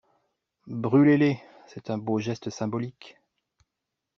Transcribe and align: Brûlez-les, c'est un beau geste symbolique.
Brûlez-les, 0.65 1.39
c'est 1.67 1.91
un 1.91 1.99
beau 1.99 2.17
geste 2.17 2.49
symbolique. 2.49 3.19